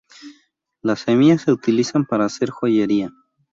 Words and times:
Las 0.81 1.01
semillas 1.01 1.43
se 1.43 1.51
utilizan 1.51 2.05
para 2.07 2.25
hacer 2.25 2.49
joyería. 2.49 3.11